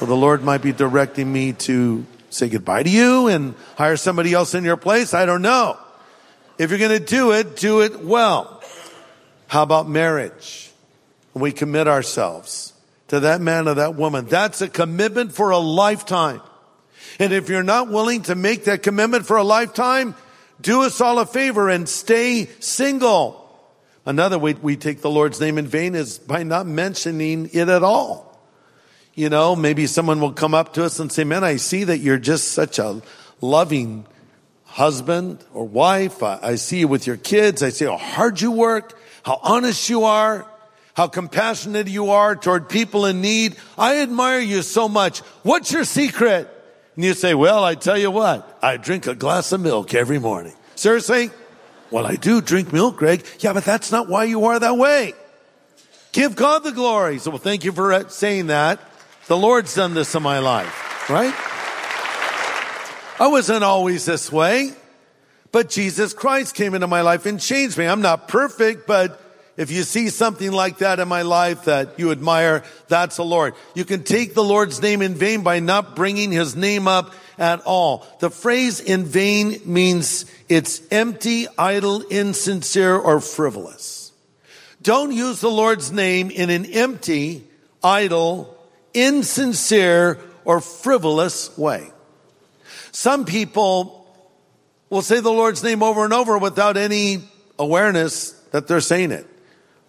Well, 0.00 0.08
the 0.08 0.16
Lord 0.16 0.42
might 0.42 0.62
be 0.62 0.72
directing 0.72 1.32
me 1.32 1.52
to 1.52 2.04
say 2.36 2.48
goodbye 2.48 2.82
to 2.82 2.90
you 2.90 3.28
and 3.28 3.54
hire 3.76 3.96
somebody 3.96 4.32
else 4.32 4.54
in 4.54 4.64
your 4.64 4.76
place? 4.76 5.14
I 5.14 5.26
don't 5.26 5.42
know. 5.42 5.78
If 6.58 6.70
you're 6.70 6.78
going 6.78 6.98
to 6.98 7.04
do 7.04 7.32
it, 7.32 7.56
do 7.56 7.82
it 7.82 8.00
well. 8.00 8.62
How 9.48 9.62
about 9.62 9.88
marriage? 9.88 10.70
We 11.34 11.52
commit 11.52 11.86
ourselves 11.86 12.72
to 13.08 13.20
that 13.20 13.40
man 13.40 13.68
or 13.68 13.74
that 13.74 13.94
woman. 13.94 14.26
That's 14.26 14.60
a 14.60 14.68
commitment 14.68 15.32
for 15.32 15.50
a 15.50 15.58
lifetime. 15.58 16.40
And 17.18 17.32
if 17.32 17.48
you're 17.48 17.62
not 17.62 17.88
willing 17.88 18.22
to 18.22 18.34
make 18.34 18.64
that 18.64 18.82
commitment 18.82 19.26
for 19.26 19.36
a 19.36 19.44
lifetime, 19.44 20.14
do 20.60 20.82
us 20.82 21.00
all 21.00 21.18
a 21.18 21.26
favor 21.26 21.68
and 21.68 21.88
stay 21.88 22.46
single. 22.60 23.42
Another 24.04 24.38
way 24.38 24.54
we 24.54 24.76
take 24.76 25.00
the 25.00 25.10
Lord's 25.10 25.40
name 25.40 25.58
in 25.58 25.66
vain 25.66 25.94
is 25.94 26.18
by 26.18 26.42
not 26.42 26.66
mentioning 26.66 27.50
it 27.52 27.68
at 27.68 27.82
all. 27.82 28.25
You 29.16 29.30
know, 29.30 29.56
maybe 29.56 29.86
someone 29.86 30.20
will 30.20 30.34
come 30.34 30.52
up 30.52 30.74
to 30.74 30.84
us 30.84 31.00
and 31.00 31.10
say, 31.10 31.24
man, 31.24 31.42
I 31.42 31.56
see 31.56 31.84
that 31.84 31.98
you're 31.98 32.18
just 32.18 32.52
such 32.52 32.78
a 32.78 33.00
loving 33.40 34.04
husband 34.64 35.42
or 35.54 35.66
wife. 35.66 36.22
I, 36.22 36.38
I 36.42 36.54
see 36.56 36.80
you 36.80 36.88
with 36.88 37.06
your 37.06 37.16
kids. 37.16 37.62
I 37.62 37.70
see 37.70 37.86
how 37.86 37.96
hard 37.96 38.42
you 38.42 38.52
work, 38.52 38.92
how 39.22 39.40
honest 39.42 39.88
you 39.88 40.04
are, 40.04 40.46
how 40.92 41.06
compassionate 41.06 41.88
you 41.88 42.10
are 42.10 42.36
toward 42.36 42.68
people 42.68 43.06
in 43.06 43.22
need. 43.22 43.56
I 43.78 44.02
admire 44.02 44.40
you 44.40 44.60
so 44.60 44.86
much. 44.86 45.20
What's 45.42 45.72
your 45.72 45.84
secret? 45.84 46.46
And 46.94 47.02
you 47.02 47.14
say, 47.14 47.32
well, 47.32 47.64
I 47.64 47.74
tell 47.74 47.96
you 47.96 48.10
what, 48.10 48.58
I 48.62 48.76
drink 48.76 49.06
a 49.06 49.14
glass 49.14 49.50
of 49.50 49.62
milk 49.62 49.94
every 49.94 50.18
morning. 50.18 50.52
Seriously? 50.74 51.30
Well, 51.90 52.04
I 52.04 52.16
do 52.16 52.42
drink 52.42 52.70
milk, 52.70 52.98
Greg. 52.98 53.24
Yeah, 53.38 53.54
but 53.54 53.64
that's 53.64 53.90
not 53.90 54.10
why 54.10 54.24
you 54.24 54.44
are 54.44 54.58
that 54.58 54.76
way. 54.76 55.14
Give 56.12 56.36
God 56.36 56.64
the 56.64 56.72
glory. 56.72 57.18
So, 57.18 57.30
well, 57.30 57.38
thank 57.38 57.64
you 57.64 57.72
for 57.72 58.04
saying 58.10 58.48
that. 58.48 58.78
The 59.28 59.36
Lord's 59.36 59.74
done 59.74 59.94
this 59.94 60.14
in 60.14 60.22
my 60.22 60.38
life, 60.38 61.10
right? 61.10 61.34
I 63.18 63.26
wasn't 63.26 63.64
always 63.64 64.04
this 64.04 64.30
way, 64.30 64.70
but 65.50 65.68
Jesus 65.68 66.14
Christ 66.14 66.54
came 66.54 66.74
into 66.74 66.86
my 66.86 67.00
life 67.00 67.26
and 67.26 67.40
changed 67.40 67.76
me. 67.76 67.86
I'm 67.86 68.02
not 68.02 68.28
perfect, 68.28 68.86
but 68.86 69.20
if 69.56 69.72
you 69.72 69.82
see 69.82 70.10
something 70.10 70.52
like 70.52 70.78
that 70.78 71.00
in 71.00 71.08
my 71.08 71.22
life 71.22 71.64
that 71.64 71.98
you 71.98 72.12
admire, 72.12 72.62
that's 72.86 73.16
the 73.16 73.24
Lord. 73.24 73.54
You 73.74 73.84
can 73.84 74.04
take 74.04 74.34
the 74.34 74.44
Lord's 74.44 74.80
name 74.80 75.02
in 75.02 75.14
vain 75.14 75.42
by 75.42 75.58
not 75.58 75.96
bringing 75.96 76.30
his 76.30 76.54
name 76.54 76.86
up 76.86 77.12
at 77.36 77.62
all. 77.62 78.06
The 78.20 78.30
phrase 78.30 78.78
in 78.78 79.06
vain 79.06 79.60
means 79.64 80.26
it's 80.48 80.80
empty, 80.92 81.48
idle, 81.58 82.02
insincere, 82.10 82.94
or 82.96 83.20
frivolous. 83.20 84.12
Don't 84.82 85.10
use 85.10 85.40
the 85.40 85.50
Lord's 85.50 85.90
name 85.90 86.30
in 86.30 86.48
an 86.48 86.66
empty, 86.66 87.44
idle, 87.82 88.55
insincere 88.96 90.18
or 90.44 90.60
frivolous 90.60 91.56
way. 91.56 91.90
Some 92.92 93.24
people 93.24 94.06
will 94.88 95.02
say 95.02 95.20
the 95.20 95.30
Lord's 95.30 95.62
name 95.62 95.82
over 95.82 96.04
and 96.04 96.12
over 96.12 96.38
without 96.38 96.76
any 96.76 97.22
awareness 97.58 98.30
that 98.52 98.66
they're 98.66 98.80
saying 98.80 99.12
it. 99.12 99.26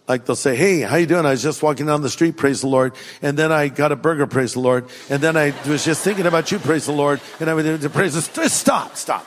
Like 0.08 0.26
they'll 0.26 0.36
say, 0.36 0.56
Hey, 0.56 0.82
how 0.82 0.96
you 0.96 1.06
doing? 1.06 1.26
I 1.26 1.32
was 1.32 1.44
just 1.44 1.62
walking 1.62 1.86
down 1.86 2.02
the 2.02 2.10
street, 2.10 2.38
praise 2.38 2.62
the 2.62 2.68
Lord. 2.68 2.94
And 3.22 3.38
then 3.38 3.52
I 3.52 3.68
got 3.68 3.92
a 3.92 3.96
burger, 3.96 4.26
praise 4.26 4.54
the 4.54 4.62
Lord. 4.62 4.88
And 5.10 5.22
then 5.22 5.36
I 5.36 5.54
was 5.68 5.84
just 5.84 6.04
thinking 6.04 6.26
about 6.26 6.52
you, 6.52 6.60
praise 6.60 6.86
the 6.86 6.94
Lord. 6.94 7.20
And 7.40 7.50
I 7.50 7.54
would 7.54 7.94
praise 7.94 8.14
the 8.14 8.50
Stop, 8.50 8.96
stop. 8.96 9.26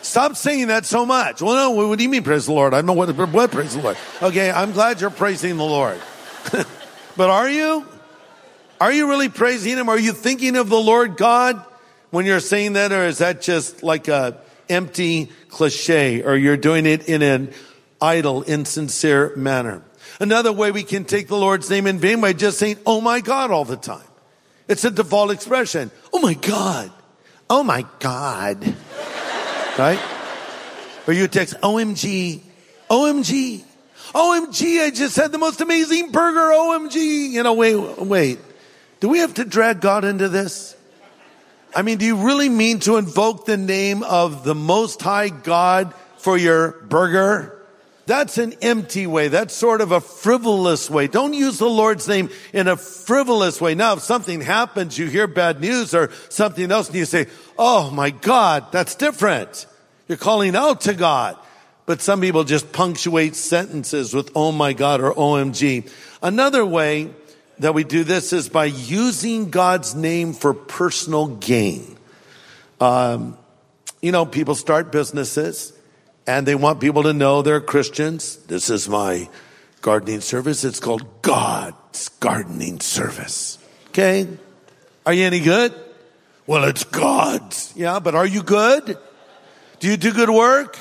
Stop 0.00 0.36
saying 0.36 0.68
that 0.68 0.84
so 0.84 1.06
much. 1.06 1.40
Well, 1.40 1.54
no, 1.54 1.88
what 1.88 1.98
do 1.98 2.02
you 2.02 2.10
mean, 2.10 2.22
praise 2.22 2.46
the 2.46 2.52
Lord? 2.52 2.74
I 2.74 2.82
know 2.82 2.92
what, 2.92 3.14
what 3.16 3.50
praise 3.50 3.74
the 3.74 3.82
Lord. 3.82 3.96
Okay, 4.20 4.50
I'm 4.50 4.72
glad 4.72 5.00
you're 5.00 5.10
praising 5.10 5.56
the 5.56 5.64
Lord. 5.64 6.00
but 7.16 7.30
are 7.30 7.48
you? 7.48 7.86
Are 8.80 8.92
you 8.92 9.08
really 9.08 9.28
praising 9.28 9.76
Him? 9.76 9.88
Are 9.88 9.98
you 9.98 10.12
thinking 10.12 10.56
of 10.56 10.68
the 10.68 10.80
Lord 10.80 11.16
God 11.16 11.64
when 12.10 12.26
you're 12.26 12.40
saying 12.40 12.74
that? 12.74 12.92
Or 12.92 13.04
is 13.04 13.18
that 13.18 13.42
just 13.42 13.82
like 13.82 14.08
a 14.08 14.38
empty 14.68 15.30
cliche 15.48 16.22
or 16.22 16.36
you're 16.36 16.56
doing 16.56 16.86
it 16.86 17.08
in 17.08 17.22
an 17.22 17.52
idle, 18.00 18.42
insincere 18.42 19.34
manner? 19.36 19.82
Another 20.20 20.52
way 20.52 20.70
we 20.70 20.82
can 20.82 21.04
take 21.04 21.28
the 21.28 21.36
Lord's 21.36 21.68
name 21.70 21.86
in 21.86 21.98
vain 21.98 22.20
by 22.20 22.32
just 22.32 22.58
saying, 22.58 22.78
Oh 22.86 23.00
my 23.00 23.20
God 23.20 23.50
all 23.50 23.64
the 23.64 23.76
time. 23.76 24.06
It's 24.68 24.84
a 24.84 24.90
default 24.90 25.30
expression. 25.30 25.90
Oh 26.12 26.20
my 26.20 26.34
God. 26.34 26.90
Oh 27.50 27.62
my 27.62 27.84
God. 27.98 28.62
right? 29.78 30.00
Or 31.06 31.12
you 31.12 31.28
text 31.28 31.60
OMG. 31.60 32.40
OMG. 32.90 33.64
OMG, 34.14 34.80
I 34.80 34.90
just 34.90 35.16
had 35.16 35.32
the 35.32 35.38
most 35.38 35.60
amazing 35.60 36.12
burger. 36.12 36.52
OMG. 36.52 37.30
You 37.30 37.42
know, 37.42 37.54
wait, 37.54 37.76
wait. 37.98 38.38
Do 39.04 39.10
we 39.10 39.18
have 39.18 39.34
to 39.34 39.44
drag 39.44 39.82
God 39.82 40.06
into 40.06 40.30
this? 40.30 40.74
I 41.76 41.82
mean, 41.82 41.98
do 41.98 42.06
you 42.06 42.16
really 42.26 42.48
mean 42.48 42.78
to 42.78 42.96
invoke 42.96 43.44
the 43.44 43.58
name 43.58 44.02
of 44.02 44.44
the 44.44 44.54
most 44.54 45.02
high 45.02 45.28
God 45.28 45.92
for 46.16 46.38
your 46.38 46.70
burger? 46.88 47.62
That's 48.06 48.38
an 48.38 48.54
empty 48.62 49.06
way. 49.06 49.28
That's 49.28 49.54
sort 49.54 49.82
of 49.82 49.92
a 49.92 50.00
frivolous 50.00 50.88
way. 50.88 51.06
Don't 51.06 51.34
use 51.34 51.58
the 51.58 51.68
Lord's 51.68 52.08
name 52.08 52.30
in 52.54 52.66
a 52.66 52.78
frivolous 52.78 53.60
way. 53.60 53.74
Now, 53.74 53.92
if 53.92 54.00
something 54.00 54.40
happens, 54.40 54.96
you 54.96 55.04
hear 55.04 55.26
bad 55.26 55.60
news 55.60 55.94
or 55.94 56.10
something 56.30 56.72
else 56.72 56.86
and 56.88 56.96
you 56.96 57.04
say, 57.04 57.26
Oh 57.58 57.90
my 57.90 58.08
God, 58.08 58.72
that's 58.72 58.94
different. 58.94 59.66
You're 60.08 60.16
calling 60.16 60.56
out 60.56 60.80
to 60.80 60.94
God. 60.94 61.36
But 61.84 62.00
some 62.00 62.22
people 62.22 62.44
just 62.44 62.72
punctuate 62.72 63.36
sentences 63.36 64.14
with 64.14 64.30
oh 64.34 64.50
my 64.50 64.72
God 64.72 65.02
or 65.02 65.12
OMG. 65.12 65.92
Another 66.22 66.64
way 66.64 67.10
that 67.58 67.74
we 67.74 67.84
do 67.84 68.04
this 68.04 68.32
is 68.32 68.48
by 68.48 68.66
using 68.66 69.50
God's 69.50 69.94
name 69.94 70.32
for 70.32 70.54
personal 70.54 71.28
gain. 71.28 71.96
Um, 72.80 73.38
you 74.02 74.12
know, 74.12 74.26
people 74.26 74.54
start 74.54 74.92
businesses 74.92 75.72
and 76.26 76.46
they 76.46 76.54
want 76.54 76.80
people 76.80 77.04
to 77.04 77.12
know 77.12 77.42
they're 77.42 77.60
Christians. 77.60 78.36
This 78.46 78.70
is 78.70 78.88
my 78.88 79.28
gardening 79.80 80.20
service. 80.20 80.64
It's 80.64 80.80
called 80.80 81.22
God's 81.22 82.08
gardening 82.20 82.80
service. 82.80 83.58
Okay. 83.88 84.26
Are 85.06 85.12
you 85.12 85.24
any 85.24 85.40
good? 85.40 85.74
Well, 86.46 86.64
it's 86.64 86.84
God's. 86.84 87.72
Yeah, 87.76 88.00
but 88.00 88.14
are 88.14 88.26
you 88.26 88.42
good? 88.42 88.98
Do 89.80 89.88
you 89.88 89.96
do 89.96 90.12
good 90.12 90.30
work? 90.30 90.78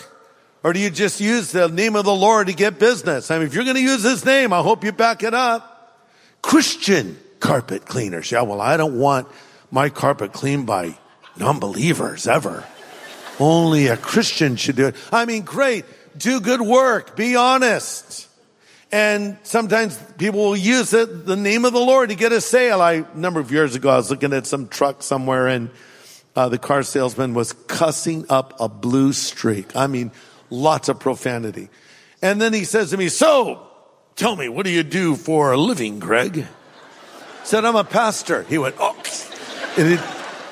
Or 0.64 0.72
do 0.72 0.80
you 0.80 0.90
just 0.90 1.20
use 1.20 1.52
the 1.52 1.68
name 1.68 1.96
of 1.96 2.06
the 2.06 2.16
Lord 2.16 2.48
to 2.48 2.54
get 2.54 2.80
business? 2.80 3.30
I 3.30 3.38
mean, 3.38 3.48
if 3.48 3.54
you're 3.54 3.66
going 3.66 3.76
to 3.76 3.82
use 3.82 4.04
his 4.04 4.24
name, 4.24 4.54
I 4.54 4.62
hope 4.62 4.84
you 4.84 4.94
back 4.94 5.24
it 5.24 5.34
up. 5.34 5.73
Christian 6.44 7.18
carpet 7.40 7.86
cleaners. 7.86 8.32
Yeah, 8.32 8.44
well, 8.44 8.62
I 8.62 8.78
don't 8.78 9.00
want 9.00 9.28
my 9.72 9.90
carpet 9.90 10.34
cleaned 10.34 10.68
by 10.68 10.96
non-believers 11.38 12.28
ever. 12.28 12.64
Only 13.40 13.88
a 13.88 13.98
Christian 13.98 14.56
should 14.56 14.76
do 14.76 14.88
it. 14.88 14.96
I 15.12 15.26
mean, 15.26 15.42
great. 15.42 15.86
Do 16.16 16.40
good 16.40 16.62
work. 16.62 17.16
Be 17.16 17.36
honest. 17.36 18.30
And 18.92 19.40
sometimes 19.42 19.98
people 20.20 20.42
will 20.42 20.56
use 20.56 20.94
it, 20.94 21.26
the 21.26 21.36
name 21.36 21.66
of 21.66 21.74
the 21.74 21.80
Lord 21.80 22.10
to 22.10 22.16
get 22.16 22.32
a 22.32 22.40
sale. 22.40 22.80
I, 22.80 23.04
a 23.12 23.18
number 23.18 23.40
of 23.40 23.52
years 23.52 23.74
ago, 23.74 23.90
I 23.90 23.96
was 23.96 24.12
looking 24.12 24.34
at 24.34 24.46
some 24.46 24.68
truck 24.68 25.02
somewhere 25.02 25.48
and 25.48 25.72
uh, 26.36 26.50
the 26.50 26.60
car 26.60 26.84
salesman 26.84 27.34
was 27.34 27.54
cussing 27.54 28.28
up 28.30 28.54
a 28.60 28.70
blue 28.70 29.12
streak. 29.14 29.76
I 29.76 29.88
mean, 29.88 30.12
lots 30.52 30.90
of 30.90 31.00
profanity. 31.00 31.70
And 32.22 32.40
then 32.40 32.54
he 32.54 32.66
says 32.66 32.92
to 32.92 32.98
me, 32.98 33.10
so 33.10 33.68
tell 34.16 34.36
me, 34.36 34.50
what 34.50 34.66
do 34.66 34.72
you 34.72 34.84
do 34.84 35.16
for 35.16 35.52
a 35.52 35.58
living, 35.58 36.00
Greg? 36.00 36.46
Said, 37.44 37.66
I'm 37.66 37.76
a 37.76 37.84
pastor. 37.84 38.44
He 38.44 38.58
went, 38.58 38.76
oh, 38.80 38.96
and, 39.78 40.00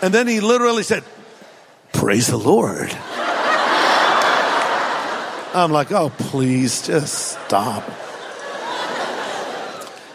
and 0.01 0.13
then 0.13 0.27
he 0.27 0.39
literally 0.41 0.83
said, 0.83 1.03
praise 1.93 2.27
the 2.27 2.37
Lord. 2.37 2.91
I'm 5.53 5.71
like, 5.71 5.91
oh, 5.91 6.09
please 6.09 6.87
just 6.87 7.37
stop. 7.45 7.83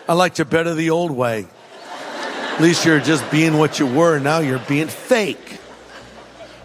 I 0.09 0.13
liked 0.15 0.39
you 0.39 0.45
better 0.45 0.75
the 0.75 0.91
old 0.91 1.11
way. 1.11 1.47
At 2.55 2.61
least 2.63 2.87
you're 2.87 3.01
just 3.01 3.31
being 3.31 3.59
what 3.59 3.79
you 3.79 3.87
were. 3.87 4.19
Now 4.19 4.39
you're 4.39 4.59
being 4.61 4.89
fake. 4.89 5.59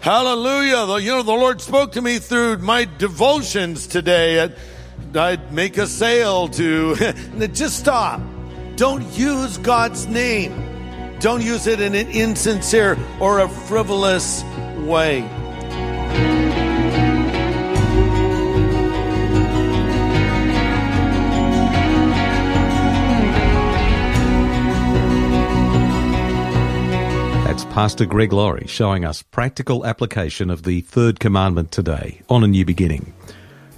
Hallelujah. 0.00 0.98
You 1.00 1.10
know, 1.10 1.22
the 1.22 1.32
Lord 1.32 1.60
spoke 1.60 1.92
to 1.92 2.02
me 2.02 2.18
through 2.18 2.58
my 2.58 2.88
devotions 2.98 3.86
today. 3.86 4.54
I'd 5.16 5.52
make 5.52 5.76
a 5.76 5.86
sale 5.86 6.48
to, 6.48 6.94
just 7.52 7.78
stop. 7.78 8.20
Don't 8.76 9.04
use 9.16 9.58
God's 9.58 10.06
name. 10.06 10.52
Don't 11.20 11.42
use 11.42 11.66
it 11.66 11.80
in 11.80 11.94
an 11.94 12.10
insincere 12.10 12.98
or 13.20 13.40
a 13.40 13.48
frivolous 13.48 14.42
way. 14.78 15.20
That's 27.44 27.64
Pastor 27.66 28.06
Greg 28.06 28.32
Laurie 28.32 28.66
showing 28.66 29.04
us 29.04 29.22
practical 29.22 29.84
application 29.84 30.48
of 30.48 30.62
the 30.62 30.80
third 30.80 31.20
commandment 31.20 31.70
today 31.70 32.22
on 32.30 32.42
a 32.42 32.48
new 32.48 32.64
beginning. 32.64 33.12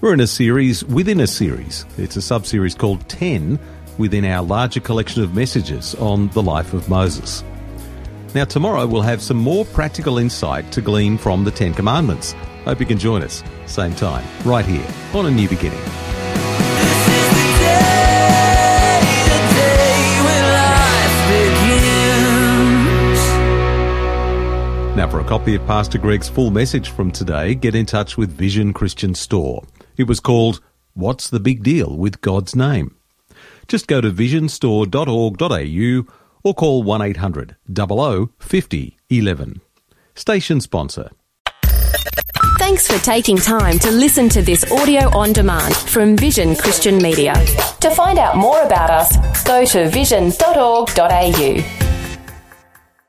We're 0.04 0.12
in 0.12 0.20
a 0.20 0.26
series 0.26 0.84
within 0.84 1.20
a 1.20 1.26
series. 1.26 1.86
It's 1.96 2.16
a 2.16 2.20
sub 2.20 2.44
series 2.44 2.74
called 2.74 3.08
10 3.08 3.58
within 3.96 4.26
our 4.26 4.44
larger 4.44 4.80
collection 4.80 5.22
of 5.22 5.34
messages 5.34 5.94
on 5.94 6.28
the 6.28 6.42
life 6.42 6.74
of 6.74 6.90
Moses. 6.90 7.42
Now, 8.34 8.44
tomorrow 8.44 8.86
we'll 8.86 9.00
have 9.00 9.22
some 9.22 9.38
more 9.38 9.64
practical 9.64 10.18
insight 10.18 10.70
to 10.72 10.82
glean 10.82 11.16
from 11.16 11.42
the 11.42 11.50
Ten 11.50 11.72
Commandments. 11.72 12.34
Hope 12.66 12.80
you 12.80 12.86
can 12.86 12.98
join 12.98 13.22
us, 13.22 13.42
same 13.64 13.94
time, 13.94 14.26
right 14.44 14.66
here 14.66 14.86
on 15.14 15.24
A 15.24 15.30
New 15.30 15.48
Beginning. 15.48 15.80
This 15.80 17.08
is 17.08 17.28
the 17.30 17.48
day, 17.64 19.00
the 19.24 19.38
day 19.54 20.20
when 20.26 20.44
life 20.52 21.16
begins. 24.84 24.98
Now, 24.98 25.08
for 25.08 25.20
a 25.20 25.24
copy 25.24 25.54
of 25.54 25.66
Pastor 25.66 25.96
Greg's 25.96 26.28
full 26.28 26.50
message 26.50 26.90
from 26.90 27.10
today, 27.10 27.54
get 27.54 27.74
in 27.74 27.86
touch 27.86 28.18
with 28.18 28.30
Vision 28.30 28.74
Christian 28.74 29.14
Store. 29.14 29.62
It 29.96 30.08
was 30.08 30.20
called 30.20 30.60
What's 30.94 31.30
the 31.30 31.40
Big 31.40 31.62
Deal 31.62 31.96
with 31.96 32.20
God's 32.20 32.56
Name? 32.56 32.96
Just 33.68 33.86
go 33.86 34.00
to 34.00 34.10
visionstore.org.au 34.10 36.12
or 36.44 36.54
call 36.54 36.82
1 36.82 37.02
800 37.02 37.56
00 37.74 38.30
50 38.38 38.98
11. 39.10 39.60
Station 40.14 40.60
sponsor. 40.60 41.10
Thanks 42.58 42.86
for 42.86 42.98
taking 43.04 43.36
time 43.36 43.78
to 43.80 43.90
listen 43.90 44.28
to 44.30 44.40
this 44.40 44.70
audio 44.70 45.14
on 45.16 45.32
demand 45.32 45.76
from 45.76 46.16
Vision 46.16 46.56
Christian 46.56 46.98
Media. 46.98 47.34
To 47.80 47.90
find 47.90 48.18
out 48.18 48.36
more 48.36 48.62
about 48.62 48.90
us, 48.90 49.44
go 49.44 49.64
to 49.66 49.88
vision.org.au. 49.90 51.83